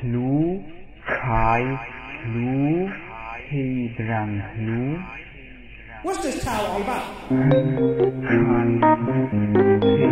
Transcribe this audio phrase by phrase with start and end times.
[0.00, 0.64] Hlu,
[1.06, 1.62] Kai,
[2.24, 2.88] Hlu,
[3.50, 5.02] He Drang Hlu,
[6.02, 7.04] What's this towel all about?
[7.28, 7.36] Kai,
[9.28, 10.08] He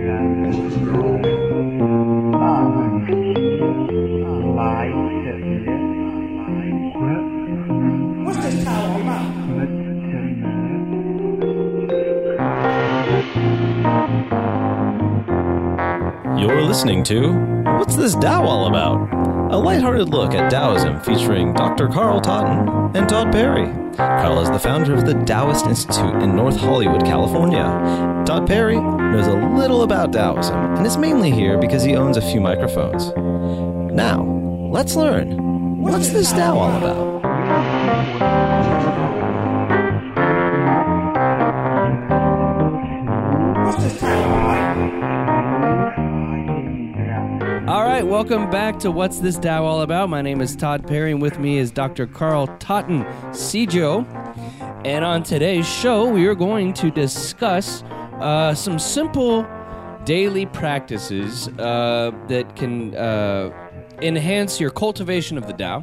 [0.00, 1.20] Drang Hlu,
[2.32, 3.22] Ba Hằng Xí,
[4.56, 4.88] Lái
[5.24, 5.36] Sợ
[6.96, 7.24] Quất,
[8.24, 9.26] What's this towel all about?
[9.56, 9.70] Mất
[10.10, 10.54] Chân Mớ,
[16.40, 17.18] You're listening to
[17.78, 19.15] What's This Tao All About?
[19.48, 21.88] A lighthearted look at Taoism featuring Dr.
[21.88, 23.66] Carl Totten and Todd Perry.
[23.96, 27.62] Carl is the founder of the Taoist Institute in North Hollywood, California.
[28.26, 32.22] Todd Perry knows a little about Taoism and is mainly here because he owns a
[32.22, 33.12] few microphones.
[33.94, 34.24] Now,
[34.72, 35.80] let's learn.
[35.80, 37.05] What's this Tao all about?
[47.96, 50.10] Right, welcome back to What's This Tao All About?
[50.10, 52.06] My name is Todd Perry, and with me is Dr.
[52.06, 54.04] Carl Totten, CJO.
[54.84, 57.82] And on today's show, we are going to discuss
[58.20, 59.46] uh, some simple
[60.04, 63.50] daily practices uh, that can uh,
[64.02, 65.80] enhance your cultivation of the Tao.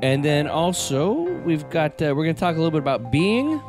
[0.00, 3.60] And then also, we've got uh, we're going to talk a little bit about being,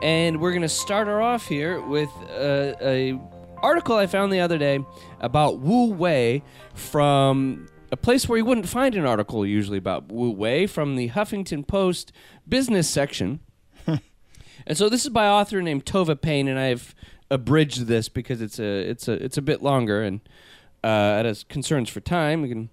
[0.00, 3.20] and we're going to start her off here with uh, a
[3.64, 4.84] article I found the other day
[5.20, 6.42] about Wu Wei
[6.74, 11.08] from a place where you wouldn't find an article usually about Wu Wei from the
[11.08, 12.12] Huffington Post
[12.46, 13.40] business section.
[13.86, 16.94] and so this is by author named Tova Payne, and I've
[17.30, 20.20] abridged this because it's a it's a it's a bit longer, and
[20.82, 22.42] uh, it has concerns for time.
[22.42, 22.68] We can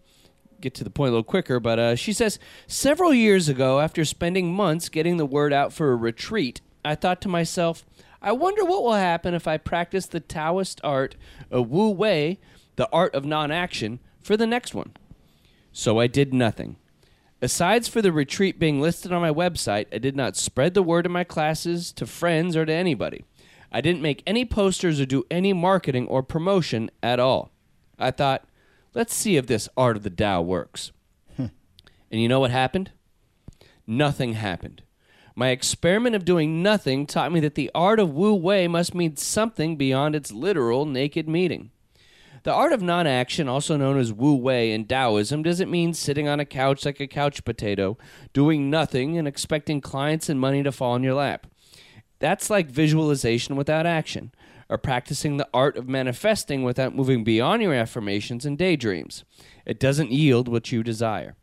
[0.59, 4.03] get to the point a little quicker, but uh, she says several years ago, after
[4.05, 7.85] spending months getting the word out for a retreat, I thought to myself,
[8.21, 11.15] I wonder what will happen if I practice the Taoist art
[11.49, 12.39] of Wu Wei,
[12.75, 14.93] the art of non-action, for the next one.
[15.71, 16.75] So I did nothing.
[17.41, 21.07] Asides for the retreat being listed on my website, I did not spread the word
[21.07, 23.25] in my classes to friends or to anybody.
[23.71, 27.51] I didn't make any posters or do any marketing or promotion at all.
[27.97, 28.45] I thought,
[28.93, 30.91] let's see if this art of the Tao works.
[31.35, 31.47] Hmm.
[32.11, 32.91] and you know what happened?
[33.87, 34.83] Nothing happened.
[35.35, 39.15] My experiment of doing nothing taught me that the art of Wu Wei must mean
[39.15, 41.71] something beyond its literal naked meaning.
[42.43, 46.27] The art of non action, also known as Wu Wei in Taoism, doesn't mean sitting
[46.27, 47.97] on a couch like a couch potato,
[48.33, 51.47] doing nothing and expecting clients and money to fall in your lap.
[52.19, 54.31] That's like visualization without action,
[54.69, 59.23] or practicing the art of manifesting without moving beyond your affirmations and daydreams.
[59.65, 61.35] It doesn't yield what you desire.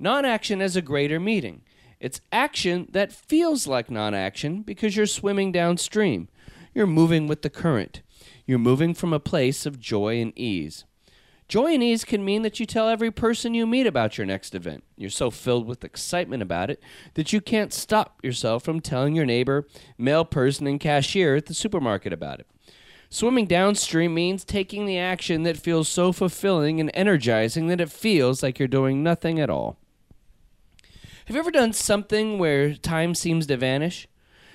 [0.00, 1.62] Non action has a greater meaning.
[2.00, 6.28] It's action that feels like non action because you're swimming downstream.
[6.74, 8.02] You're moving with the current.
[8.46, 10.84] You're moving from a place of joy and ease.
[11.48, 14.54] Joy and ease can mean that you tell every person you meet about your next
[14.54, 14.84] event.
[14.96, 16.82] You're so filled with excitement about it
[17.14, 19.66] that you can't stop yourself from telling your neighbor,
[19.96, 22.46] male person, and cashier at the supermarket about it.
[23.08, 28.42] Swimming downstream means taking the action that feels so fulfilling and energizing that it feels
[28.42, 29.78] like you're doing nothing at all.
[31.28, 34.08] Have you ever done something where time seems to vanish?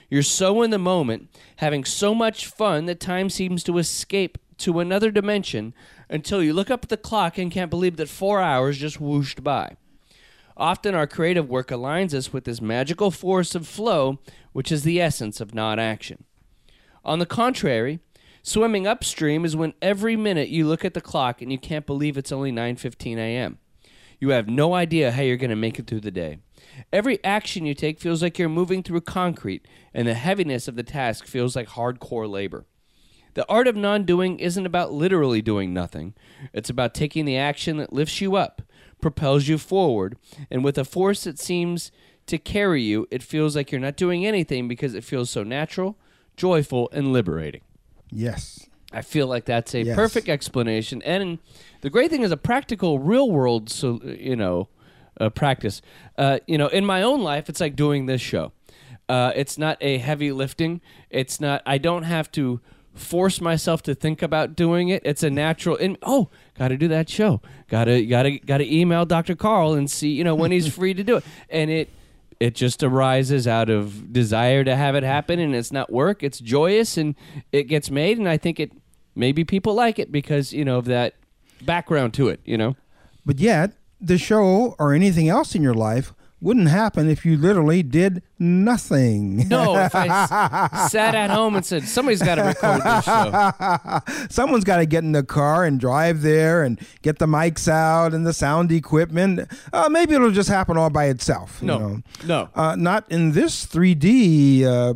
[0.09, 4.79] You're so in the moment, having so much fun that time seems to escape to
[4.79, 5.75] another dimension
[6.09, 9.43] until you look up at the clock and can't believe that four hours just whooshed
[9.43, 9.77] by.
[10.57, 14.17] Often our creative work aligns us with this magical force of flow,
[14.51, 16.23] which is the essence of non action.
[17.05, 17.99] On the contrary,
[18.41, 22.17] swimming upstream is when every minute you look at the clock and you can't believe
[22.17, 23.59] it's only 9:15 a.m.
[24.23, 26.37] You have no idea how you're going to make it through the day.
[26.93, 30.81] Every action you take feels like you're moving through concrete, and the heaviness of the
[30.81, 32.63] task feels like hardcore labor.
[33.33, 36.13] The art of non doing isn't about literally doing nothing.
[36.53, 38.61] It's about taking the action that lifts you up,
[39.01, 40.15] propels you forward,
[40.49, 41.91] and with a force that seems
[42.27, 45.97] to carry you, it feels like you're not doing anything because it feels so natural,
[46.37, 47.63] joyful, and liberating.
[48.09, 48.69] Yes.
[48.93, 49.95] I feel like that's a Yes.
[49.95, 51.01] perfect explanation.
[51.01, 51.39] And
[51.83, 54.69] the great thing is a practical, real world, so you know,
[55.19, 55.81] uh, practice.
[56.17, 58.53] Uh, you know, in my own life, it's like doing this show.
[59.09, 60.79] Uh, it's not a heavy lifting.
[61.09, 61.61] It's not.
[61.65, 62.61] I don't have to
[62.95, 65.01] force myself to think about doing it.
[65.03, 65.75] It's a natural.
[65.75, 67.41] In, oh, got to do that show.
[67.67, 69.35] Got to got to got to email Dr.
[69.35, 71.25] Carl and see you know when he's free to do it.
[71.49, 71.89] And it
[72.39, 76.39] it just arises out of desire to have it happen and it's not work it's
[76.39, 77.15] joyous and
[77.51, 78.71] it gets made and i think it
[79.15, 81.13] maybe people like it because you know of that
[81.61, 82.75] background to it you know
[83.25, 83.71] But yet,
[84.01, 89.47] the show or anything else in your life wouldn't happen if you literally did nothing.
[89.47, 90.07] No, if I
[90.73, 94.27] s- sat at home and said somebody's got to record this show.
[94.29, 98.13] Someone's got to get in the car and drive there and get the mics out
[98.13, 99.39] and the sound equipment.
[99.71, 101.59] Uh, maybe it'll just happen all by itself.
[101.61, 102.01] you No, know.
[102.25, 102.49] no.
[102.55, 104.93] Uh, not in this 3D uh,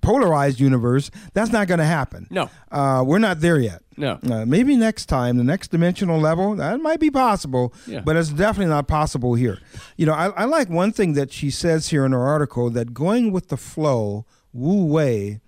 [0.00, 1.10] polarized universe.
[1.32, 2.26] That's not going to happen.
[2.30, 2.50] No.
[2.70, 3.82] Uh, we're not there yet.
[3.96, 4.18] No.
[4.28, 8.00] Uh, maybe next time, the next dimensional level, that might be possible, Yeah.
[8.00, 9.58] but it's definitely not possible here.
[9.96, 12.94] You know, I, I like one thing that she says here in her article that
[12.94, 15.40] going with the flow, wu wei,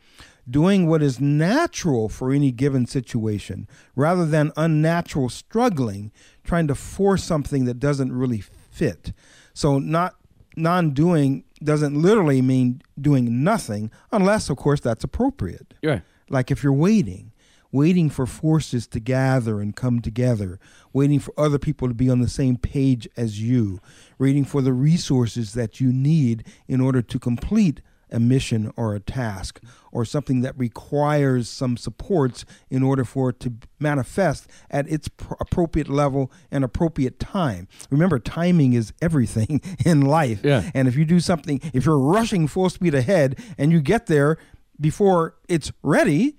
[0.50, 6.10] doing what is natural for any given situation rather than unnatural struggling,
[6.44, 8.40] trying to force something that doesn't really
[8.70, 9.12] fit.
[9.54, 10.16] So, not
[10.56, 16.02] non doing doesn't literally mean doing nothing, unless, of course, that's appropriate right.
[16.28, 17.32] like if you're waiting
[17.74, 20.60] waiting for forces to gather and come together
[20.92, 23.80] waiting for other people to be on the same page as you
[24.18, 27.80] waiting for the resources that you need in order to complete
[28.12, 29.60] a mission or a task
[29.90, 35.34] or something that requires some supports in order for it to manifest at its pr-
[35.40, 37.66] appropriate level and appropriate time.
[37.90, 40.40] Remember, timing is everything in life.
[40.44, 40.70] Yeah.
[40.74, 44.38] And if you do something, if you're rushing full speed ahead and you get there
[44.80, 46.36] before it's ready,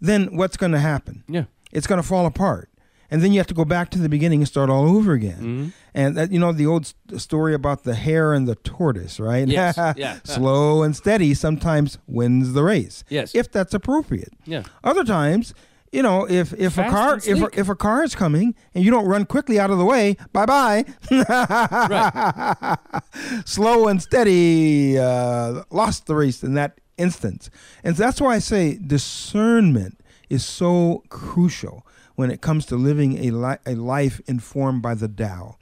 [0.00, 1.24] then what's going to happen?
[1.28, 1.44] Yeah.
[1.72, 2.70] It's going to fall apart.
[3.10, 5.38] And then you have to go back to the beginning and start all over again.
[5.38, 5.68] Mm-hmm.
[5.94, 9.46] And that, you know the old story about the hare and the tortoise, right?
[9.46, 10.18] Yes, yeah.
[10.24, 13.04] Slow and steady sometimes wins the race.
[13.08, 13.34] Yes.
[13.34, 14.32] If that's appropriate.
[14.44, 14.64] Yeah.
[14.84, 15.54] Other times,
[15.92, 18.84] you know, if if Fast a car if a, if a car is coming and
[18.84, 20.84] you don't run quickly out of the way, bye bye.
[21.10, 22.76] Right.
[23.46, 27.50] Slow and steady, uh, lost the race in that instance,
[27.84, 31.85] and that's why I say discernment is so crucial
[32.16, 35.56] when it comes to living a li- a life informed by the Tao.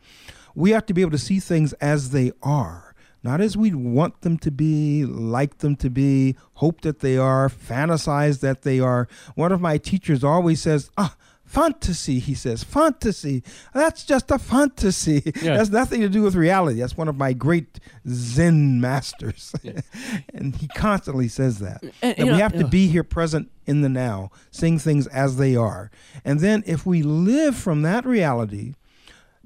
[0.55, 4.21] We have to be able to see things as they are not as we want
[4.21, 9.09] them to be, like them to be, hope that they are, fantasize that they are.
[9.35, 13.43] One of my teachers always says, ah, fantasy, he says, fantasy.
[13.73, 15.33] That's just a fantasy.
[15.45, 15.59] Yeah.
[15.59, 16.81] That's nothing to do with reality.
[16.81, 19.53] That's one of my great Zen masters.
[20.33, 21.83] and he constantly says that.
[22.01, 22.69] And, that we know- have to yeah.
[22.69, 25.91] be here present in the now, seeing things as they are.
[26.25, 28.75] And then if we live from that reality,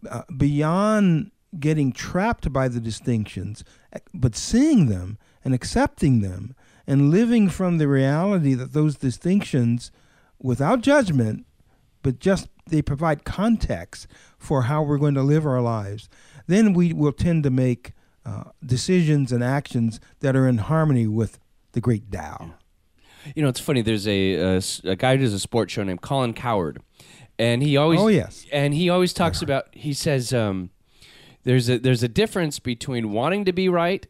[0.08, 6.54] uh, beyond getting trapped by the distinctions, eh, but seeing them and accepting them
[6.86, 9.90] and living from the reality that those distinctions,
[10.40, 11.46] without judgment,
[12.02, 14.06] but just they provide context
[14.38, 16.08] for how we're going to live our lives,
[16.46, 17.92] then we will tend to make
[18.26, 21.38] uh, decisions and actions that are in harmony with
[21.72, 22.52] the great Tao.
[23.34, 23.82] You know, it's funny.
[23.82, 24.34] There's a
[24.84, 26.80] a guy who does a sports show named Colin Cowherd,
[27.38, 28.46] and he always Oh, yes.
[28.52, 29.66] and he always talks about.
[29.72, 30.70] He says um,
[31.44, 34.06] there's a there's a difference between wanting to be right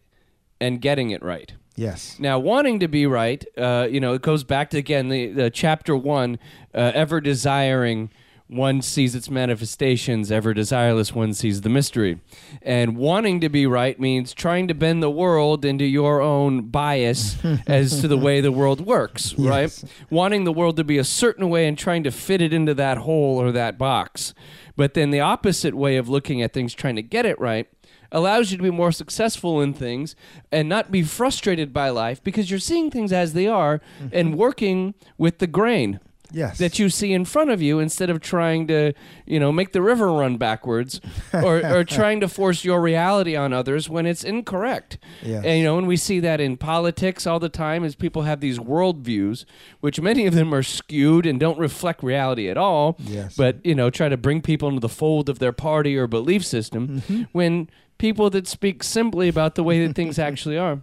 [0.60, 1.52] and getting it right.
[1.78, 2.16] Yes.
[2.18, 5.50] Now, wanting to be right, uh, you know, it goes back to again the, the
[5.50, 6.38] chapter one,
[6.74, 8.10] uh, ever desiring.
[8.48, 12.18] One sees its manifestations, ever desireless one sees the mystery.
[12.62, 17.36] And wanting to be right means trying to bend the world into your own bias
[17.66, 19.84] as to the way the world works, right?
[20.08, 22.98] Wanting the world to be a certain way and trying to fit it into that
[22.98, 24.32] hole or that box.
[24.76, 27.68] But then the opposite way of looking at things, trying to get it right,
[28.10, 30.16] allows you to be more successful in things
[30.50, 33.80] and not be frustrated by life because you're seeing things as they are
[34.12, 34.36] and mm-hmm.
[34.36, 36.58] working with the grain Yes.
[36.58, 38.92] that you see in front of you instead of trying to,
[39.26, 41.00] you know, make the river run backwards
[41.32, 44.98] or, or trying to force your reality on others when it's incorrect.
[45.22, 45.44] Yes.
[45.44, 48.40] And, you know, and we see that in politics all the time as people have
[48.40, 49.44] these worldviews,
[49.80, 52.96] which many of them are skewed and don't reflect reality at all.
[52.98, 53.34] Yes.
[53.36, 56.44] But, you know, try to bring people into the fold of their party or belief
[56.44, 57.22] system Mm-hmm.
[57.32, 60.80] when people that speak simply about the way that things actually are.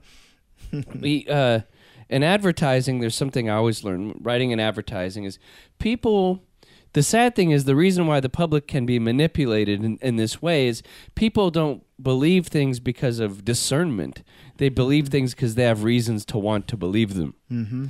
[1.00, 1.62] we, uh,
[2.10, 4.20] in advertising, there's something I always learn.
[4.22, 5.40] Writing in advertising is
[5.80, 6.44] people.
[6.94, 10.42] The sad thing is the reason why the public can be manipulated in, in this
[10.42, 10.82] way is
[11.14, 14.24] people don't believe things because of discernment.
[14.58, 17.34] They believe things because they have reasons to want to believe them.
[17.52, 17.86] Mm-hmm.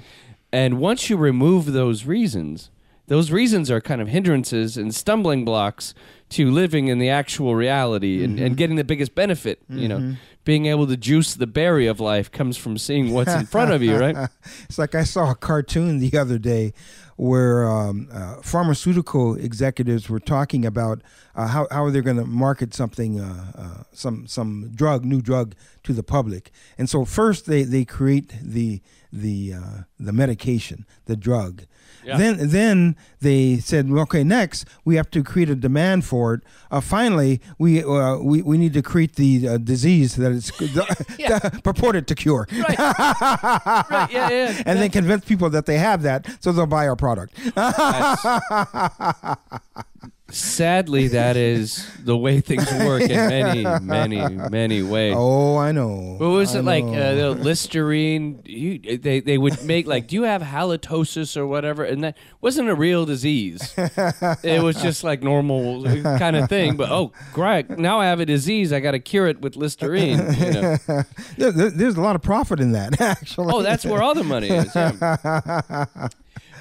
[0.52, 2.72] And once you remove those reasons,
[3.08, 5.94] those reasons are kind of hindrances and stumbling blocks
[6.30, 9.62] to living in the actual reality and, and getting the biggest benefit.
[9.70, 13.46] You know, being able to juice the berry of life comes from seeing what's in
[13.46, 14.16] front of you, right?
[14.66, 16.74] It's like I saw a cartoon the other day
[17.18, 21.02] where um, uh, pharmaceutical executives were talking about
[21.36, 25.22] uh, how how are they're going to market something, uh, uh, some some drug, new
[25.22, 26.52] drug to the public.
[26.78, 31.64] And so first they, they create the the uh, the medication, the drug.
[32.04, 32.18] Yeah.
[32.18, 36.42] Then then they said, well, okay, next we have to create a demand for it.
[36.70, 40.52] Uh, finally, we uh, we we need to create the uh, disease that it's
[41.20, 41.40] Yeah.
[41.64, 42.48] purported to cure.
[42.52, 42.78] Right.
[42.78, 44.08] right.
[44.12, 44.30] Yeah.
[44.30, 44.64] Yeah.
[44.66, 47.34] And then convince people that they have that, so they'll buy our product.
[50.30, 55.14] Sadly, that is the way things work in many, many, many ways.
[55.16, 56.16] Oh, I know.
[56.18, 56.84] What was I it like?
[56.84, 58.42] Uh, the Listerine.
[58.44, 61.84] You, they they would make like, do you have halitosis or whatever?
[61.84, 63.72] And that wasn't a real disease.
[63.78, 66.76] it was just like normal kind of thing.
[66.76, 67.70] But oh, great!
[67.70, 68.74] Now I have a disease.
[68.74, 70.18] I got to cure it with Listerine.
[70.34, 70.78] You know?
[71.38, 73.54] There- there- there's a lot of profit in that, actually.
[73.54, 74.74] Oh, that's where all the money is.
[74.76, 76.08] yeah.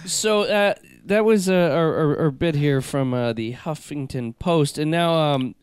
[0.04, 4.78] So uh, that was uh, our, our, our bit here from uh, the Huffington Post,
[4.78, 5.54] and now, um,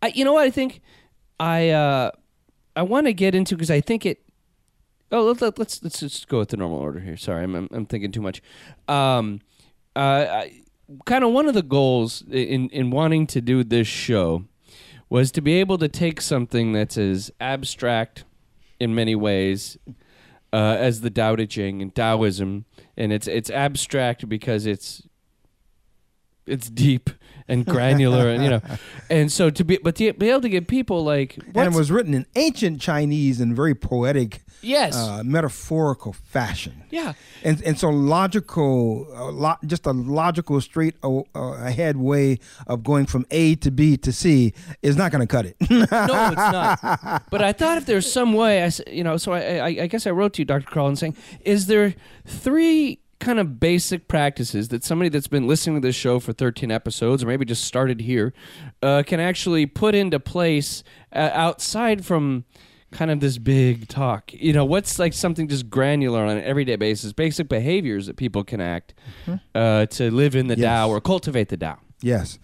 [0.00, 0.80] I, you know what I think
[1.40, 2.10] I uh,
[2.76, 4.20] I want to get into because I think it.
[5.10, 7.16] Oh, let, let, let's let's just go with the normal order here.
[7.16, 8.42] Sorry, I'm I'm, I'm thinking too much.
[8.88, 9.40] Um,
[9.96, 10.44] uh,
[11.04, 14.44] kind of one of the goals in in wanting to do this show
[15.08, 18.24] was to be able to take something that's as abstract
[18.80, 19.76] in many ways
[20.52, 22.64] uh, as the Tao Te Ching and Taoism,
[22.96, 25.02] and it's it's abstract because it's
[26.46, 27.10] it's deep
[27.48, 28.60] and granular, and you know,
[29.10, 31.90] and so to be but to be able to get people like and it was
[31.90, 36.84] written in ancient Chinese in very poetic, yes, uh, metaphorical fashion.
[36.90, 42.38] yeah, And, and so logical, uh, lo- just a logical, straight uh, uh, ahead way
[42.66, 45.56] of going from A to B to C is not going to cut it.
[45.68, 47.22] no, it's not.
[47.30, 50.06] But I thought if there's some way, I you know, so I, I, I guess
[50.06, 50.66] I wrote to you, Dr.
[50.66, 51.94] Carl, and saying, is there
[52.26, 56.70] three kind of basic practices that somebody that's been listening to this show for 13
[56.70, 58.34] episodes, or maybe just started here,
[58.82, 60.82] uh, can actually put into place
[61.14, 62.44] uh, outside from
[62.90, 64.32] kind of this big talk?
[64.34, 68.42] You know, what's like something just granular on an everyday basis, basic behaviors that people
[68.44, 68.92] can act
[69.54, 70.66] uh, to live in the Yes.
[70.66, 71.78] Tao or cultivate the Tao?
[72.02, 72.38] Yes.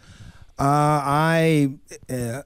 [0.58, 0.62] Uh,
[1.04, 1.74] I
[2.08, 2.42] uh,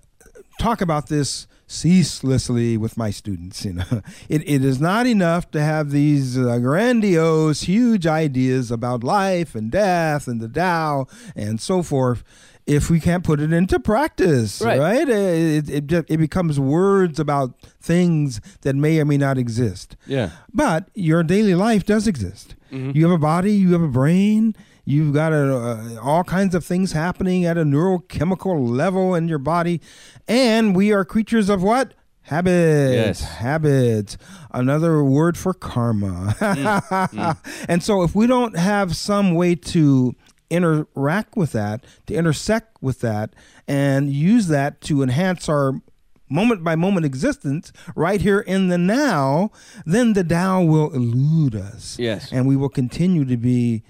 [0.58, 3.64] talk about this ceaselessly with my students.
[3.64, 9.02] You know, it, it is not enough to have these uh, grandiose, huge ideas about
[9.04, 12.22] life and death and the Tao and so forth.
[12.64, 14.78] If we can't put it into practice, Right.
[14.78, 15.08] right?
[15.08, 19.96] It, it, it, it becomes words about things that may or may not exist.
[20.06, 20.30] Yeah.
[20.54, 22.54] But your daily life does exist.
[22.70, 22.94] Mhm.
[22.94, 26.64] You have a body, you have a brain, you've got a, uh, all kinds of
[26.64, 29.80] things happening at a neurochemical level in your body.
[30.28, 31.94] And we are creatures of what?
[32.22, 32.94] Habits.
[32.94, 33.20] Yes.
[33.20, 34.16] Habits.
[34.52, 36.36] Another word for karma.
[37.68, 40.14] and so if we don't have some way to
[40.50, 43.34] interact with that, to intersect with that,
[43.66, 45.80] and use that to enhance our
[46.28, 49.50] moment by moment existence right here in the now,
[49.84, 51.96] then the Tao will elude us.
[51.98, 52.32] Yes.
[52.32, 53.82] And we will continue to be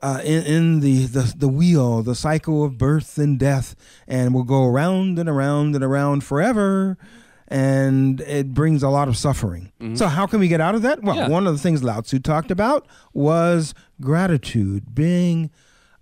[0.00, 3.74] uh, in, in the, the, the wheel, the cycle of birth and death,
[4.06, 6.96] and we'll go around and around and around forever.
[7.50, 9.72] And it brings a lot of suffering.
[9.94, 11.02] So, how can we get out of that?
[11.02, 11.28] Well, Yeah.
[11.28, 15.50] one of the things Lao Tzu talked about was gratitude, being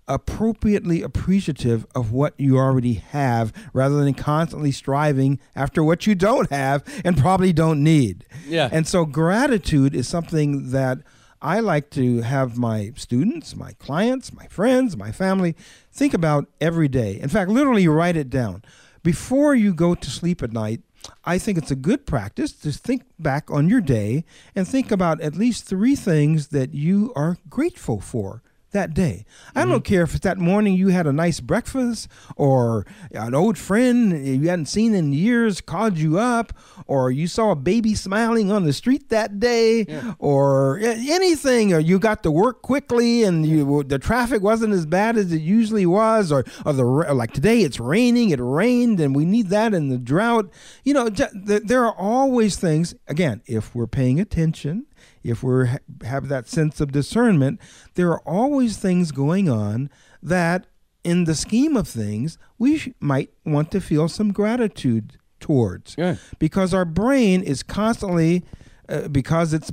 [0.09, 6.49] appropriately appreciative of what you already have rather than constantly striving after what you don't
[6.49, 8.25] have and probably don't need.
[8.47, 8.69] Yeah.
[8.71, 10.99] And so gratitude is something that
[11.47, 15.55] I like to have my students, my clients, my friends, my family
[15.93, 17.17] think about every day.
[17.21, 18.63] In fact, literally write it down.
[19.01, 20.81] Before you go to sleep at night,
[21.23, 24.25] I think it's a good practice to think back on your day
[24.57, 29.25] and think about at least three things that you are grateful for that day.
[29.55, 29.81] I don't mm-hmm.
[29.81, 34.49] care if it's that morning you had a nice breakfast or an old friend you
[34.49, 36.53] hadn't seen in years called you up
[36.85, 39.85] or you saw a baby smiling on the street that day
[40.19, 45.17] or anything or you got to work quickly and you the traffic wasn't as bad
[45.17, 49.25] as it usually was or, or the like today it's raining it rained and we
[49.25, 50.49] need that in the drought.
[50.83, 54.85] You know there are always things again if we're paying attention
[55.27, 55.67] if we
[56.03, 57.59] have that sense of discernment,
[57.95, 59.89] there are always things going on
[60.21, 60.67] that,
[61.03, 65.95] in the scheme of things, we sh- might want to feel some gratitude towards.
[65.97, 66.15] Yeah.
[66.39, 68.43] Because our brain is constantly,
[68.89, 69.71] uh, because it's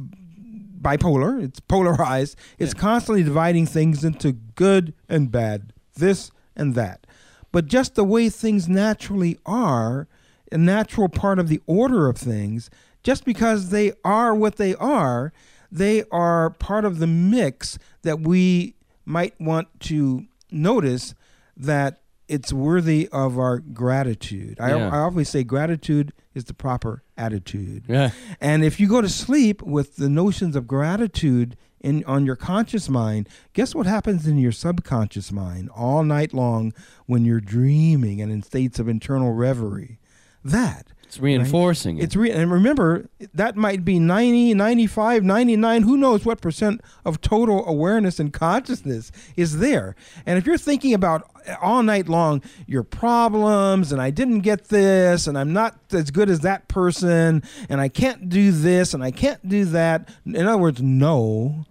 [0.80, 7.06] bipolar, it's polarized, it's constantly dividing things into good and bad, this and that.
[7.50, 10.08] But just the way things naturally are,
[10.52, 12.68] a natural part of the order of things,
[13.04, 15.32] just because they are what they are,
[15.70, 21.14] they are part of the mix that we might want to notice
[21.56, 24.58] that it's worthy of our gratitude.
[24.58, 24.88] I, Yeah.
[24.88, 27.84] I always say gratitude is the proper attitude.
[27.86, 28.10] Yeah.
[28.40, 32.88] And if you go to sleep with the notions of gratitude in on your conscious
[32.88, 36.72] mind, guess what happens in your subconscious mind all night long
[37.04, 39.98] when you're dreaming and in states of internal reverie?
[40.42, 42.04] That It's reinforcing it.
[42.04, 47.20] it's re- and remember that might be 90, 95, 99, who knows what percent of
[47.20, 49.94] total awareness and consciousness is there.
[50.26, 54.68] And if you're thinking about eh, all night long your problems and I didn't get
[54.68, 59.04] this and I'm not as good as that person and I can't do this and
[59.04, 61.64] I can't do that, in other words, no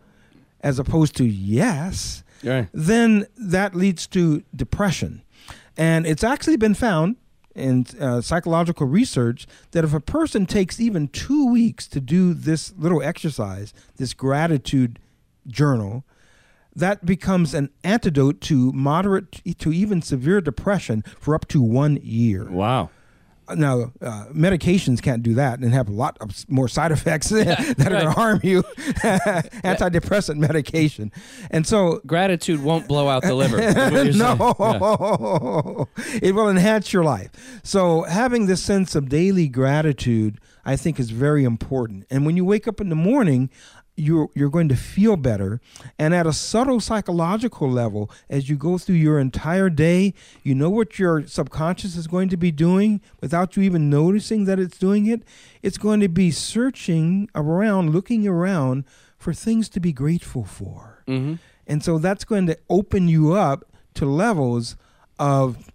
[0.61, 2.67] as opposed to yes, Right.
[2.73, 5.21] then that leads to depression.
[5.75, 7.17] And it's actually been found
[7.55, 12.73] in uh, psychological research that if a person takes even two weeks to do this
[12.77, 14.99] little exercise, this gratitude
[15.47, 16.03] journal,
[16.75, 22.49] that becomes an antidote to moderate to even severe depression for up to one year.
[22.49, 22.89] Wow.
[23.55, 27.77] Now, uh, medications can't do that and have a lot of more side effects that
[27.79, 28.63] are going to harm you.
[29.63, 31.11] Antidepressant medication.
[31.51, 33.57] And so Gratitude won't blow out the liver.
[34.13, 35.87] no,
[36.21, 37.31] it will enhance your life.
[37.63, 42.05] So having this sense of daily gratitude, I think, is very important.
[42.09, 43.49] And when you wake up in the morning,
[43.95, 45.61] you're you're going to feel better.
[45.99, 50.69] And at a subtle psychological level, as you go through your entire day, you know
[50.69, 55.05] what your subconscious is going to be doing without you even noticing that it's doing
[55.05, 55.23] it.
[55.61, 58.85] It's going to be searching around, looking around
[59.17, 61.03] for things to be grateful for.
[61.07, 61.39] Mhm.
[61.67, 64.75] And so that's going to open you up to levels
[65.19, 65.71] of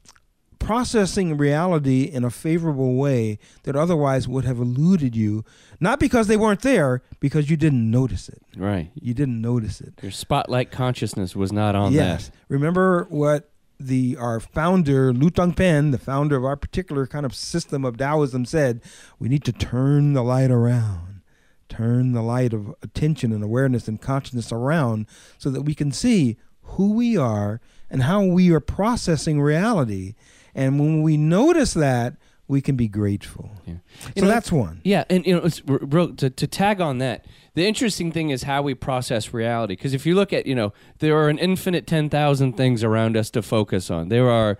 [0.58, 5.44] processing reality in a favorable way that otherwise would have eluded you,
[5.80, 8.42] not because they weren't there, because you didn't notice it.
[8.56, 8.90] Right.
[8.94, 9.94] You didn't notice it.
[10.02, 12.28] Your spotlight consciousness was not on yes.
[12.28, 12.36] that.
[12.48, 13.50] Remember what
[13.80, 17.96] the our founder Lu Tang Pen, the founder of our particular kind of system of
[17.96, 18.82] Taoism, said:
[19.18, 21.22] we need to turn the light around,
[21.68, 25.06] turn the light of attention and awareness and consciousness around,
[25.38, 30.14] so that we can see who we are and how we are processing reality.
[30.58, 32.14] And when we notice that,
[32.48, 33.50] we can be grateful.
[33.66, 33.74] Yeah.
[34.00, 34.80] So You know, that's one.
[34.82, 38.62] Yeah, and you know, r- to, to tag on that, the interesting thing is how
[38.62, 39.74] we process reality.
[39.76, 43.16] Because if you look at, you know, there are an infinite ten thousand things around
[43.16, 44.08] us to focus on.
[44.08, 44.56] There are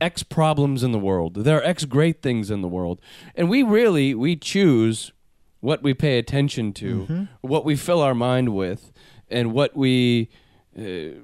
[0.00, 1.34] X problems in the world.
[1.34, 3.00] There are X great things in the world,
[3.34, 5.12] and we really we choose
[5.60, 8.92] what we pay attention to, what we fill our mind with,
[9.28, 10.28] and what we
[10.78, 11.22] uh,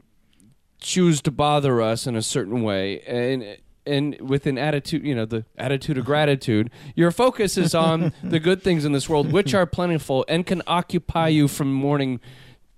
[0.81, 3.59] choose to bother us in a certain way and
[3.89, 8.39] and with an attitude you know the attitude of gratitude your focus is on the
[8.39, 12.21] good things in this world which are plentiful and can occupy you from morning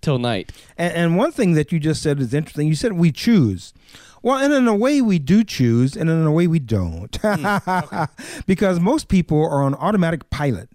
[0.00, 2.68] till night And, and one thing that you just said is interesting.
[2.68, 3.74] You said we choose.
[4.22, 8.04] Well, and in a way we do choose, and in a way we don't, hmm,
[8.46, 10.68] because most people are on automatic pilot.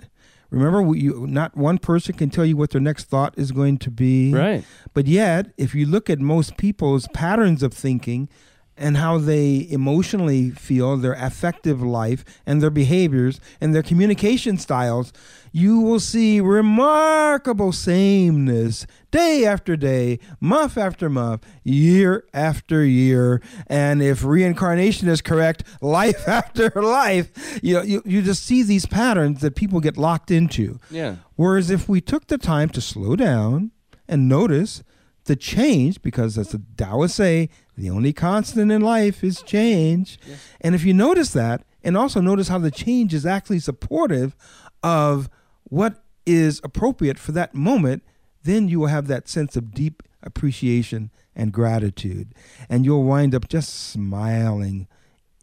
[0.50, 3.78] Remember, we, you, not one person can tell you what their next thought is going
[3.80, 4.34] to be.
[4.34, 4.63] Right.
[4.93, 8.30] But yet, if you look at most people's patterns of thinking
[8.77, 15.13] and how they emotionally feel, their affective life, and their behaviors, and their communication styles,
[15.51, 23.41] you will see remarkable sameness day after day, month after month, year after year.
[23.67, 29.39] And if reincarnation is correct, life after life, you, you, you just see these patterns
[29.41, 30.79] that people get locked into.
[30.89, 33.71] yeah Whereas if we took the time to slow down
[34.07, 34.83] and notice
[35.25, 40.17] the change, because as the Taoists say, the only constant in life is change.
[40.61, 44.35] And if you notice that, and also notice how the change is actually supportive
[44.81, 45.29] of
[45.65, 48.03] what is appropriate for that moment,
[48.43, 52.33] then you will have that sense of deep appreciation and gratitude.
[52.69, 54.88] And you'll wind up just smiling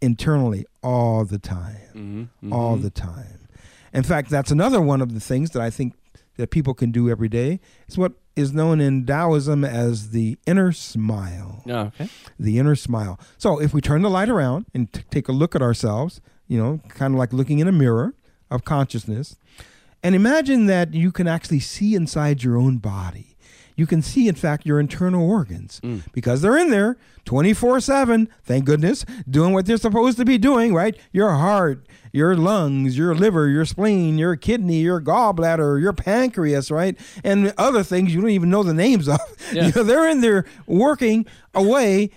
[0.00, 2.52] internally all the time mm-hmm.
[2.52, 3.48] all the time.
[3.92, 5.94] In fact, that's another one of the things that I think
[6.36, 7.60] that people can do every day.
[7.86, 11.62] It's what is known in Taoism as the inner smile.
[11.68, 13.18] oh, okay The inner smile.
[13.38, 16.58] So if we turn the light around and t- take a look at ourselves, you
[16.58, 18.14] know, kind of like looking in a mirror
[18.50, 19.36] of consciousness,
[20.02, 23.31] and imagine that you can actually see inside your own body.
[23.76, 26.02] You can see, in fact, your internal organs mm.
[26.12, 30.74] because they're in there 24 7, thank goodness, doing what they're supposed to be doing,
[30.74, 30.96] right?
[31.12, 36.98] Your heart, your lungs, your liver, your spleen, your kidney, your gallbladder, your pancreas, right?
[37.24, 39.18] And other things you don't even know the names of.
[39.52, 39.66] Yeah.
[39.66, 42.08] You know, they're in there working away,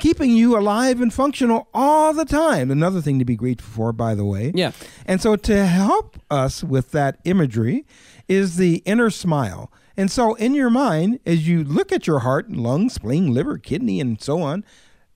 [0.00, 2.68] keeping you alive and functional all the time.
[2.68, 4.50] Another thing to be grateful for, by the way.
[4.56, 4.72] Yeah.
[5.06, 7.86] And so to help us with that imagery
[8.26, 9.70] is the inner smile.
[9.96, 13.58] And so, in your mind, as you look at your heart, and lungs, spleen, liver,
[13.58, 14.64] kidney, and so on,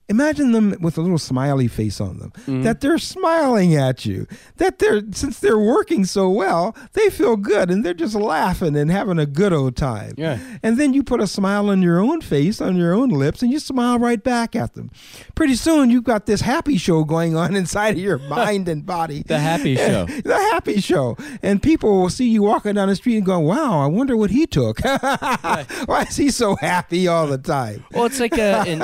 [0.08, 2.30] imagine them with a little smiley face on them.
[2.40, 2.62] Mm-hmm.
[2.62, 4.26] That they're smiling at you.
[4.56, 8.90] That they're since they're working so well, they feel good and they're just laughing and
[8.90, 10.14] having a good old time.
[10.16, 10.38] Yeah.
[10.62, 13.52] And then you put a smile on your own face, on your own lips, and
[13.52, 14.90] you smile right back at them.
[15.34, 19.22] Pretty soon, you've got this happy show going on inside of your mind and body.
[19.28, 20.06] The happy show.
[20.06, 21.16] the happy show.
[21.42, 24.30] And people will see you walking down the street and going wow, I wonder what
[24.30, 24.80] he took.
[24.82, 27.84] Why is he so happy all the time?
[27.92, 28.82] Well, it's like uh, in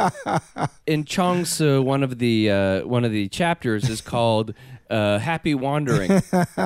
[0.86, 4.52] in Chuang Tzu, one of the uh, one of the chapters is called
[4.90, 6.20] uh, "Happy Wandering,"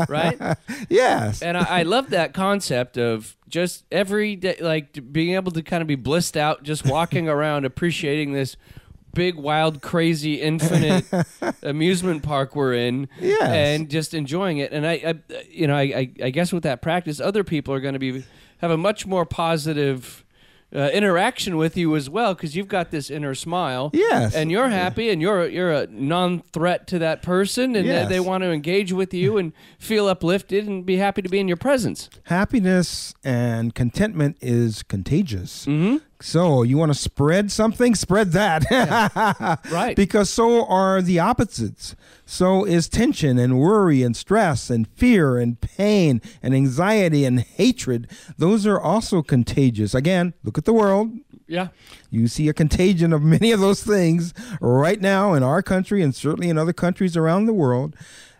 [0.09, 0.57] right?
[0.89, 1.43] Yes.
[1.43, 5.83] And I, I love that concept of just every day, like being able to kind
[5.83, 8.57] of be blissed out, just walking around, appreciating this
[9.13, 11.05] big, wild, crazy, infinite
[11.63, 13.43] amusement park we're in, Yes.
[13.43, 14.73] and just enjoying it.
[14.73, 15.15] And I, I
[15.51, 18.25] you know, I, I, I guess with that practice, other people are going to be
[18.59, 20.25] have a much more positive.
[20.75, 24.35] Uh, interaction with you as well because you've got this inner smile Yes.
[24.35, 28.07] and you're happy and you're you're a non-threat to that person and Yes.
[28.09, 31.39] they, they want to engage with you and feel uplifted and be happy to be
[31.41, 35.65] in your presence Happiness and contentment is contagious.
[35.65, 35.97] Mm-hmm.
[36.21, 38.65] So you want to spread something, spread that.
[39.71, 39.95] Right.
[39.97, 41.95] Because so are the opposites.
[42.27, 48.11] So is tension and worry and stress and fear and pain and anxiety and hatred.
[48.37, 49.95] Those are also contagious.
[49.95, 51.13] Again, look at the world.
[51.47, 51.69] yeah
[52.11, 56.15] You see a contagion of many of those things right now in our country and
[56.15, 57.95] certainly in other countries around the world.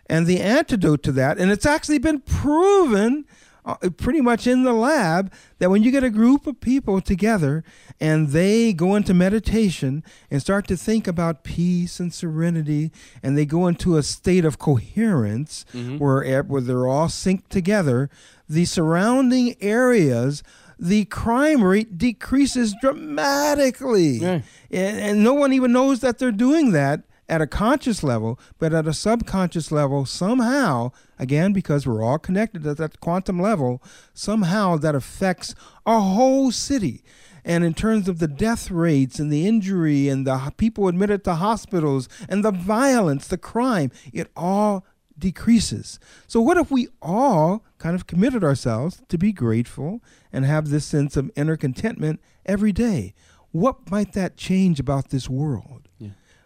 [0.07, 3.25] And the antidote to that, and it's actually been proven
[3.69, 7.63] Uh, pretty much in the lab, that when you get a group of people together
[7.99, 13.45] and they go into meditation and start to think about peace and serenity, and they
[13.45, 15.97] go into a state of coherence mm-hmm.
[15.97, 18.09] where, e- where they're all synced together,
[18.47, 20.41] the surrounding areas
[20.81, 24.17] the crime rate decreases dramatically.
[24.17, 24.41] Yeah.
[24.71, 28.73] And, and no one even knows that they're doing that at a conscious level, but
[28.73, 33.81] at a subconscious level, somehow, again, because we're all connected at that quantum level,
[34.13, 35.53] somehow that affects
[35.85, 37.03] a whole city.
[37.45, 41.35] And in terms of the death rates and the injury and the people admitted to
[41.35, 44.85] hospitals and the violence, the crime, it all
[45.17, 45.99] decreases.
[46.27, 50.85] So, what if we all kind of committed ourselves to be grateful and have this
[50.85, 53.13] sense of inner contentment every day?
[53.51, 55.89] What might that change about this world?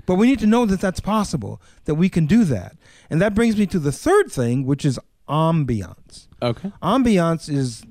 [0.05, 2.75] But we need to know that that's possible, that we can do that.
[3.09, 6.27] And that brings me to the third thing, which is ambiance.
[6.41, 7.83] okay Ambiance is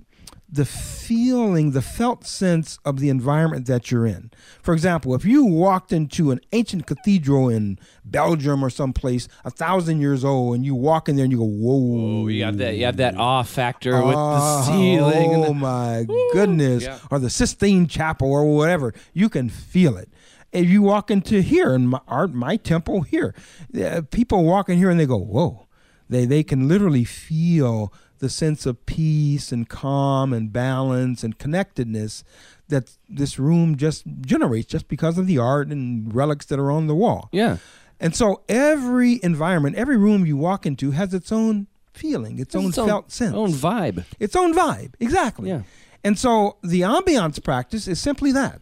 [0.54, 4.30] the feeling, the felt sense of the environment that you're in.
[4.60, 10.02] For example, if you walked into an ancient cathedral in Belgium or someplace a thousand
[10.02, 12.76] years old, and you walk in there and you go, "Whoa!" oh you have that
[12.76, 16.82] you have that awe factor with the Oh, ceiling and Oh the, my goodness!
[16.82, 16.98] Yeah.
[17.10, 18.92] Or the Sistine Chapel or whatever.
[19.14, 20.10] You can feel it.
[20.52, 23.34] If you walk into here in my, our, my temple here,
[23.80, 25.66] uh, people walk in here and they go, "Whoa!"
[26.08, 32.22] They they can literally feel the sense of peace and calm and balance and connectedness
[32.68, 36.86] that this room just generates just because of the art and relics that are on
[36.86, 37.28] the wall.
[37.32, 37.56] yeah
[37.98, 42.66] And so every environment, every room you walk into has its own feeling, its own
[42.66, 45.62] Its felt sense its own vibe its own vibe exactly Yeah.
[46.04, 48.60] and so the ambiance practice is simply that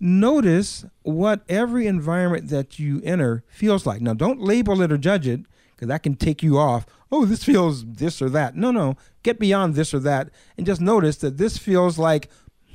[0.00, 4.00] notice what every environment that you enter feels like.
[4.00, 6.86] Now don't label it or judge it because that can take you off.
[7.10, 8.56] Oh this feels this or that.
[8.56, 8.96] No no.
[9.22, 12.28] Get beyond this or that and just notice that this feels like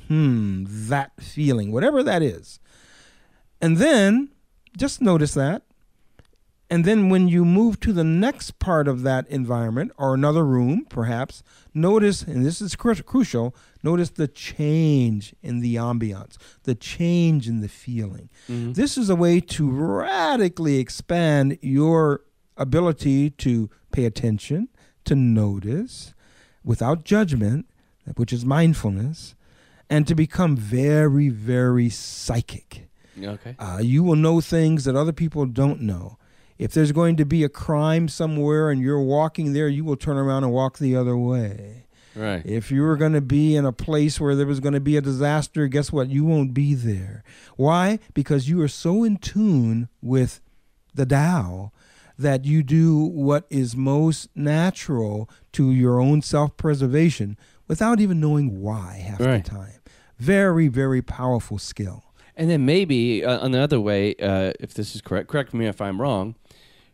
[0.08, 2.58] hmm that feeling whatever that is.
[3.60, 4.30] And then
[4.76, 5.62] just notice that
[6.70, 10.86] and then when you move to the next part of that environment or another room,
[10.88, 11.42] perhaps,
[11.74, 17.60] notice, and this is cru- crucial, notice the change in the ambiance, the change in
[17.60, 18.28] the feeling.
[18.48, 22.22] This is a way to radically expand your
[22.56, 24.68] ability to pay attention,
[25.06, 26.14] to notice
[26.64, 27.66] without judgment,
[28.16, 29.34] which is mindfulness,
[29.88, 32.88] and to become very, very psychic.
[33.20, 36.16] okay Uh, you will know things that other people don't know.
[36.60, 40.18] If there's going to be a crime somewhere and you're walking there, you will turn
[40.18, 41.86] around and walk the other way.
[42.14, 44.80] right If you were going to be in a place where there was going to
[44.80, 46.10] be a disaster, guess what?
[46.10, 47.24] You won't be there.
[47.56, 47.98] Why?
[48.12, 50.42] Because you are so in tune with
[50.94, 51.72] the Tao
[52.18, 58.60] that you do what is most natural to your own self preservation without even knowing
[58.60, 59.42] why half Right.
[59.42, 59.80] the time.
[60.18, 62.04] Very, very powerful skill.
[62.36, 65.98] And then maybe uh, another way, uh, if this is correct, correct me if I'm
[66.00, 66.34] wrong.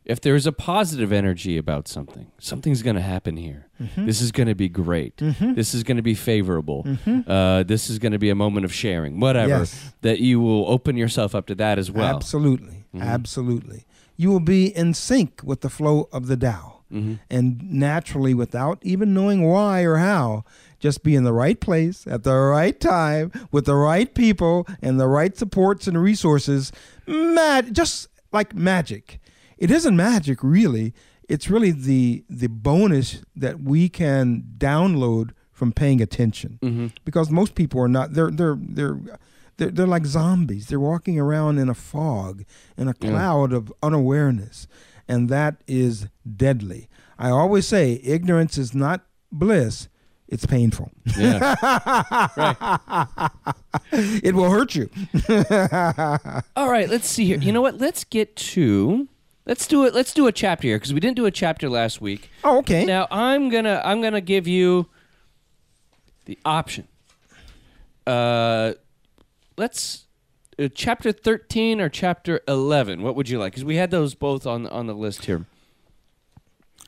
[0.07, 3.67] If there's a positive energy about something, something's going to happen here.
[3.83, 4.07] Mm-hmm.
[4.07, 5.17] This is going to be great.
[5.17, 6.87] This is going to be favorable.
[7.27, 9.49] Uh, this is going to be a moment of sharing, whatever.
[9.59, 9.93] Yes.
[10.03, 12.17] That you will open yourself up to that as well.
[12.17, 12.85] Absolutely.
[12.99, 13.85] Absolutely.
[14.17, 16.73] You will be in sync with the flow of the Tao.
[16.89, 20.45] And naturally, without even knowing why or how,
[20.79, 25.01] just be in the right place at the right time with the right people and
[25.01, 26.71] the right supports and resources.
[27.07, 29.21] Mad, just like magic.
[29.59, 30.93] It isn't magic, really.
[31.29, 36.59] It's really the the bonus that we can download from paying attention.
[36.63, 36.87] Mm-hmm.
[37.05, 38.13] Because most people are not.
[38.15, 38.99] They're they're they're
[39.57, 40.67] they're, they're like zombies.
[40.67, 42.45] They're walking around in a fog,
[42.77, 44.69] in a cloud of unawareness,
[45.09, 46.89] and that is deadly.
[47.19, 49.89] I always say ignorance is not bliss;
[50.29, 50.91] it's painful.
[51.19, 51.55] Yeah.
[53.93, 54.91] It will hurt you.
[56.57, 57.39] All right, let's see here.
[57.39, 57.79] You know what?
[57.79, 59.09] Let's get to
[59.47, 59.95] let's do it.
[59.95, 62.31] Let's do a chapter here because we didn't do a chapter last week.
[62.45, 62.85] Oh, okay.
[62.85, 64.87] Now I'm gonna I'm gonna give you
[66.27, 66.89] the option.
[68.07, 68.75] Uh,
[69.57, 70.07] let's
[70.59, 73.03] uh, chapter thirteen or chapter eleven.
[73.03, 73.53] What would you like?
[73.53, 75.47] Because we had those both on on the list here.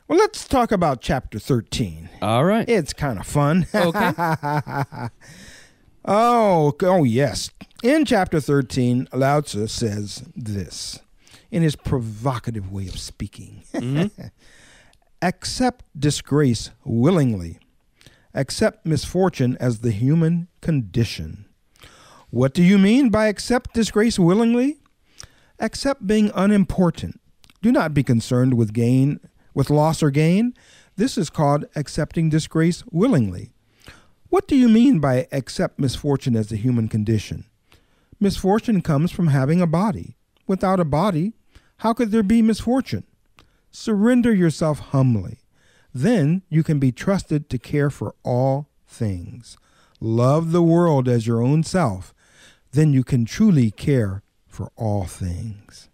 [0.06, 2.08] well, let's talk about chapter thirteen.
[2.20, 2.68] All right.
[2.68, 3.66] It's kind of fun.
[3.74, 4.12] Okay.
[6.04, 7.50] Oh, oh yes.
[7.82, 11.00] In chapter 13, Lao Tzu says this
[11.50, 14.06] in his provocative way of speaking mm-hmm.
[15.20, 17.58] Accept disgrace willingly,
[18.32, 21.44] accept misfortune as the human condition.
[22.30, 24.78] What do you mean by accept disgrace willingly?
[25.58, 27.20] Accept being unimportant.
[27.62, 29.18] Do not be concerned with gain,
[29.54, 30.54] with loss or gain.
[30.94, 33.50] This is called accepting disgrace willingly.
[34.28, 37.46] What do you mean by accept misfortune as the human condition?
[38.20, 40.16] Misfortune comes from having a body.
[40.46, 41.34] Without a body,
[41.78, 43.04] how could there be misfortune?
[43.70, 45.38] Surrender yourself humbly.
[45.94, 49.56] Then you can be trusted to care for all things.
[50.00, 52.14] Love the world as your own self.
[52.72, 55.88] Then you can truly care for all things.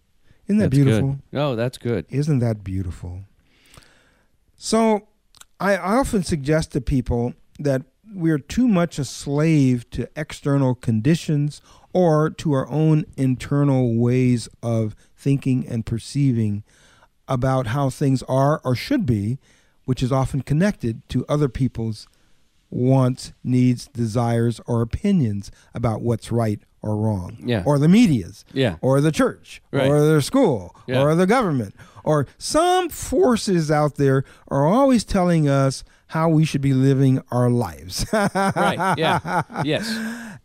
[0.47, 1.19] Isn't that That's beautiful?
[1.31, 1.39] Good.
[1.39, 2.05] Oh, that's good.
[2.09, 3.21] Isn't that beautiful?
[4.57, 5.07] So,
[5.59, 11.61] I I often suggest to people that we're too much a slave to external conditions
[11.93, 14.95] or to our own internal ways of
[15.25, 16.63] thinking and perceiving
[17.27, 19.39] about how things are or should be,
[19.85, 22.07] which is often connected to other people's
[22.69, 27.37] wants, needs, desires, or opinions about what's right or wrong.
[27.43, 27.63] Yeah.
[27.65, 28.75] Or the media's Yeah.
[28.81, 29.87] or the church Right.
[29.89, 31.01] or the school Yeah.
[31.01, 36.61] or the government or some forces out there are always telling us how we should
[36.61, 38.05] be living our lives.
[38.13, 38.95] Right.
[38.97, 39.41] Yeah.
[39.65, 39.89] Yes.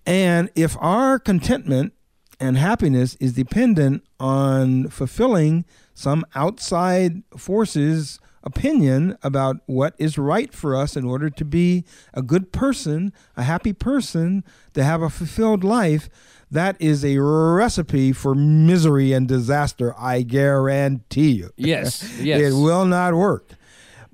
[0.07, 1.93] and if our contentment
[2.40, 10.74] and happiness is dependent on fulfilling some outside forces opinion about what is right for
[10.74, 15.62] us in order to be a good person, a happy person, to have a fulfilled
[15.62, 16.09] life,
[16.50, 21.50] that is a recipe for misery and disaster, I guarantee you.
[21.57, 22.03] Yes.
[22.20, 22.40] Yes.
[22.40, 23.50] It will not work.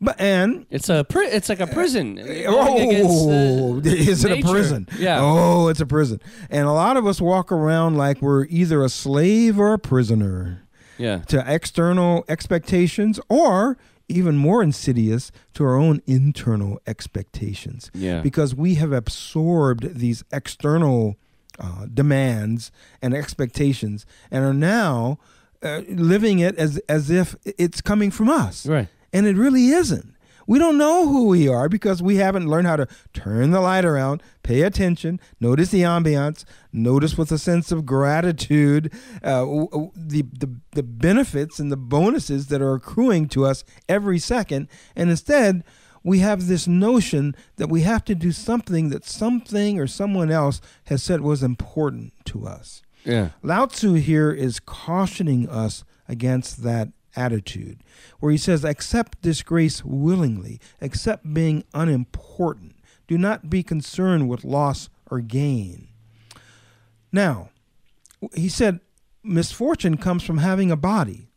[0.00, 2.18] But and It's a pri- it's like a prison.
[2.46, 4.88] Oh, against, uh, is it a prison?
[4.98, 5.18] Yeah.
[5.20, 6.20] Oh, it's a prison.
[6.50, 10.62] And a lot of us walk around like we're either a slave or a prisoner
[10.98, 11.18] Yeah.
[11.28, 13.78] to external expectations or
[14.08, 17.90] even more insidious to our own internal expectations.
[17.94, 18.20] Yeah.
[18.20, 21.16] Because we have absorbed these external
[21.58, 25.18] uh, demands and expectations and are now
[25.62, 28.66] uh, living it as as if it's coming from us.
[28.66, 28.88] Right.
[29.16, 30.14] And it really isn't.
[30.46, 33.86] We don't know who we are because we haven't learned how to turn the light
[33.86, 38.92] around, pay attention, notice the ambiance, notice with a sense of gratitude
[39.24, 39.44] uh,
[39.96, 44.68] the, the, the benefits and the bonuses that are accruing to us every second.
[44.94, 45.64] And instead,
[46.04, 50.60] we have this notion that we have to do something that something or someone else
[50.84, 52.82] has said was important to us.
[53.02, 53.30] Yeah.
[53.42, 57.80] Lao Tzu here is cautioning us against that attitude,
[58.20, 62.76] where he says, accept disgrace willingly, accept being unimportant,
[63.08, 65.88] do not be concerned with loss or gain.
[67.12, 67.50] Now,
[68.34, 68.80] he said,
[69.22, 71.28] misfortune comes from having a body.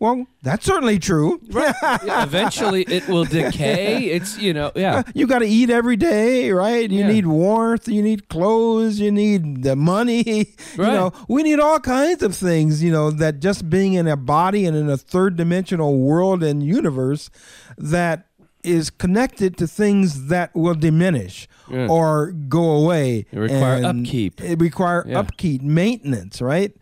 [0.00, 1.40] Well, that's certainly true.
[1.50, 4.06] Yeah, eventually it will decay.
[4.06, 6.90] It's you know yeah uh, You got to eat every day, right?
[6.90, 7.08] You Yeah.
[7.12, 10.24] need warmth, you need clothes, you need the money.
[10.76, 14.16] You know, we need all kinds of things, you know, that just being in a
[14.16, 17.30] body and in a third dimensional world and universe
[17.78, 18.26] that
[18.64, 21.86] is connected to things that will diminish Yeah.
[21.88, 23.26] or go away.
[23.30, 24.40] It require upkeep.
[24.42, 25.18] It require Yeah.
[25.20, 26.72] upkeep, maintenance, right?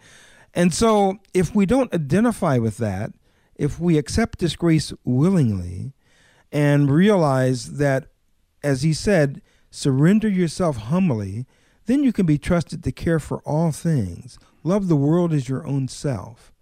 [0.54, 3.12] And so if we don't identify with that
[3.56, 5.92] if we accept this grace willingly
[6.50, 8.08] and realize that,
[8.62, 11.46] as he said, surrender yourself humbly,
[11.86, 14.38] then you can be trusted to care for all things.
[14.64, 16.52] Love the world as your own self.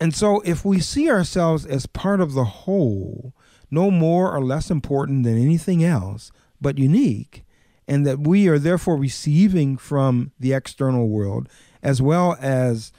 [0.00, 3.34] And so, if we see ourselves as part of the whole,
[3.70, 7.43] no more or less important than anything else, but unique,
[7.86, 11.48] and that we are therefore receiving from the external world
[11.82, 12.92] as well as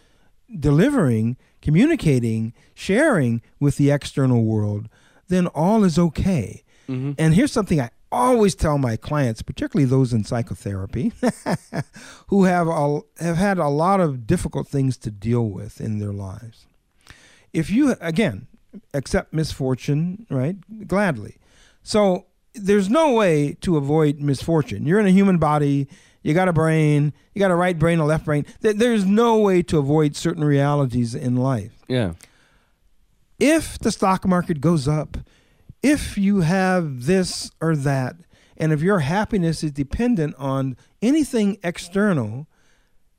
[0.60, 4.88] delivering, communicating, sharing with the external world,
[5.28, 6.63] then all is okay.
[6.88, 7.13] Mm-hmm.
[7.17, 11.12] And here's something I always tell my clients, particularly those in psychotherapy,
[12.28, 16.13] who have a, have had a lot of difficult things to deal with in their
[16.13, 16.67] lives.
[17.52, 18.48] If you again
[18.93, 21.38] accept misfortune, right, gladly.
[21.82, 24.86] So there's no way to avoid misfortune.
[24.86, 25.88] You're in a human body.
[26.24, 27.13] You got a brain.
[27.34, 28.46] You got a right brain, a left brain.
[28.62, 32.13] There's no way to avoid certain realities in life Yeah.
[33.39, 35.18] if the stock market goes up,
[35.84, 38.15] if you have this or that,
[38.58, 42.48] and if your happiness is dependent on anything external,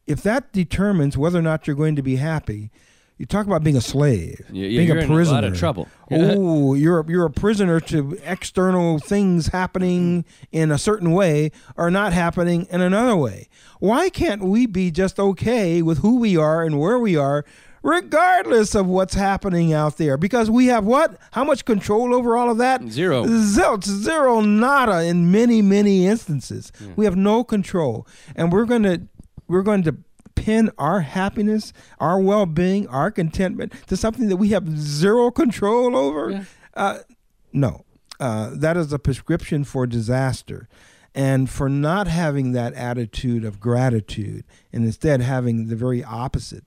[0.07, 2.71] if that determines whether or not you're going to be happy,
[3.19, 5.35] you talk about being a slave, You- being you're a in a prisoner.
[5.35, 5.89] lot of trouble.
[6.11, 11.91] Oh, you're a, you're a prisoner to external things happening in a certain way or
[11.91, 13.49] not happening in another way.
[13.81, 17.45] Why can't we be just okay with who we are and where we are,
[17.83, 20.17] regardless of what's happening out there?
[20.17, 21.17] Because we have what?
[21.33, 22.83] How much control over all of that?
[22.89, 23.25] Zero.
[23.25, 26.71] Zilch, zero, nada in many, many instances.
[26.97, 29.03] We have no control, and we're going to
[29.49, 29.97] we're going to
[30.37, 36.31] pin our happiness, our well-being, our contentment to something that we have zero control over.
[36.31, 36.45] Yeah.
[36.75, 36.99] Uh,
[37.53, 37.85] no,
[38.21, 40.69] uh, that is a prescription for disaster.
[41.19, 46.65] And for not having that attitude of gratitude and instead having the very opposite.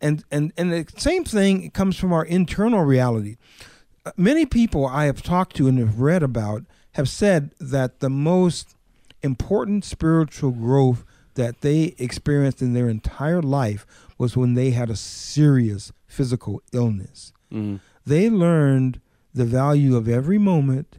[0.00, 3.36] And, and, and the same thing comes from our internal reality.
[4.06, 8.08] Uh, Many people I have talked to and have read about have said that the
[8.08, 8.76] most
[9.22, 13.86] important spiritual growth that they experienced in their entire life
[14.18, 17.32] was when they had a serious physical illness.
[17.52, 17.80] Mhm.
[18.04, 19.00] They learned
[19.34, 20.98] the value of every moment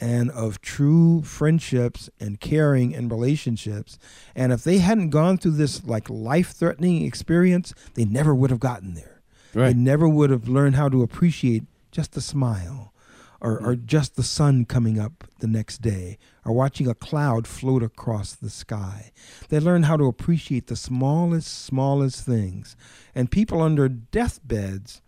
[0.00, 3.98] and of true friendships and caring and relationships.
[4.34, 8.60] And if they hadn't gone through this like life threatening experience, they never would have
[8.60, 9.20] gotten there.
[9.54, 9.68] Right.
[9.68, 12.92] They never would have learned how to appreciate just a smile
[13.40, 13.84] or, or mm.
[13.86, 18.50] just the sun coming up the next day or watching a cloud float across the
[18.50, 19.12] sky.
[19.48, 22.76] They learn how to appreciate the smallest, smallest things.
[23.14, 25.02] And people under deathbeds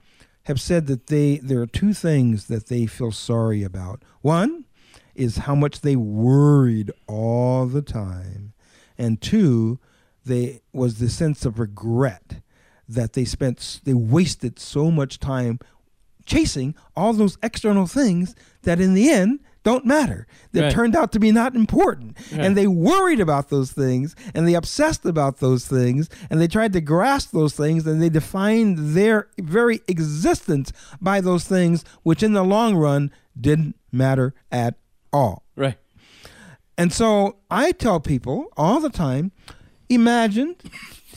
[0.45, 4.03] have said that they there are two things that they feel sorry about.
[4.21, 4.65] One
[5.15, 8.53] is how much they worried all the time.
[8.97, 9.79] And two,
[10.25, 12.43] they was the sense of regret
[12.89, 15.59] that they spent they wasted so much time
[16.31, 20.73] chasing all those external things that in the end don't matter that Right.
[20.73, 22.41] turned out to be not important Right.
[22.41, 26.73] and they worried about those things and they obsessed about those things and they tried
[26.75, 32.33] to grasp those things and they defined their very existence by those things which in
[32.33, 34.77] the long run didn't matter at
[35.13, 35.79] all Right.
[36.79, 39.33] and so I tell people all the time
[39.91, 40.55] imagine,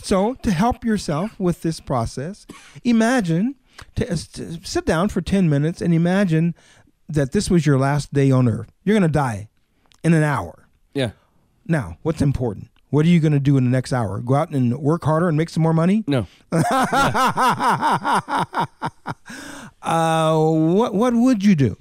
[0.02, 2.48] so to help yourself with this process,
[2.84, 3.56] imagine
[3.96, 6.56] to sit down for 10 minutes and imagine
[7.10, 8.72] that this was your last day on earth.
[8.84, 9.50] You're going to die
[10.04, 10.68] in an hour.
[10.94, 11.12] Yeah.
[11.68, 12.70] Now, what's important?
[12.90, 14.20] What are you going to do in the next hour?
[14.20, 16.04] Go out and work harder and make some more money?
[16.06, 16.28] No.
[16.52, 16.62] uh,
[20.38, 21.76] what what would you do?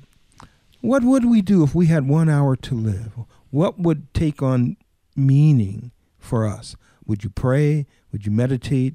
[0.81, 3.13] What would we do if we had one hour to live?
[3.51, 4.79] What would take on
[5.15, 6.77] meaning for us?
[7.07, 7.87] Would you pray?
[8.11, 8.95] Would you meditate?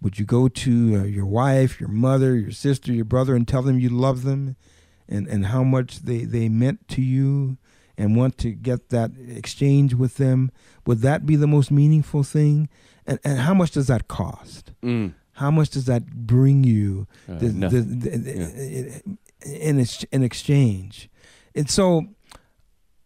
[0.00, 3.62] Would you go to uh, your wife, your mother, your sister, your brother, and tell
[3.62, 4.56] them you love them,
[5.08, 7.56] and and how much they they meant to you,
[7.96, 10.50] and want to get that exchange with them?
[10.86, 12.68] Would that be the most meaningful thing?
[13.06, 14.72] And and how much does that cost?
[14.82, 15.14] Mm.
[15.32, 19.02] How much does that bring you Uh, the, the, the,
[19.68, 21.08] in, ex- in exchange?
[21.54, 22.08] And so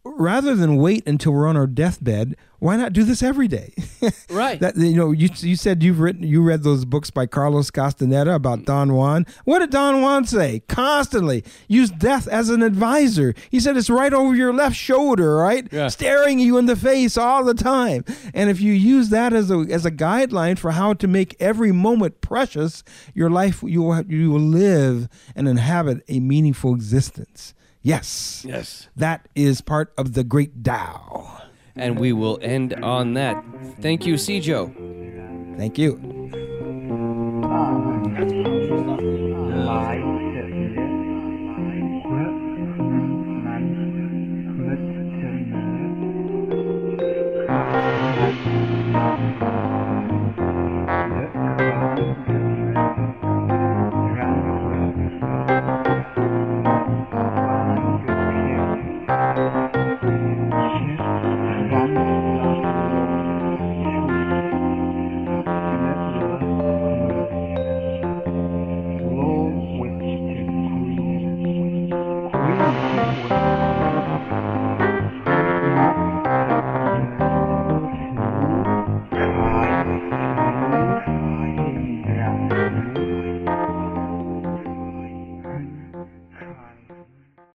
[0.05, 3.73] rather than wait until we're on our deathbed, why not do this every day?
[4.31, 4.59] Right.
[4.61, 8.35] that you know, you you said you've written you read those books by Carlos Castaneda
[8.35, 9.27] about Don Juan.
[9.45, 10.63] What did Don Juan say?
[10.69, 13.35] Constantly use death as an advisor.
[13.51, 15.69] He said it's right over your left shoulder, right?
[15.71, 15.89] Yeah.
[15.89, 18.05] Staring you in the face all the time.
[18.33, 21.73] And if you use that as a as a guideline for how to make every
[21.73, 22.83] moment precious,
[23.15, 27.55] your life you will you will live and inhabit a meaningful existence.
[27.83, 28.45] Yes.
[28.47, 28.89] yes.
[28.97, 31.43] That is part of the great Tao.
[31.75, 33.43] And we will end on that.
[33.81, 34.71] Thank you, Sijo.
[35.57, 35.97] Thank you.
[39.65, 40.02] Life